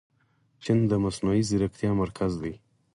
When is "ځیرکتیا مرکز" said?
1.49-2.31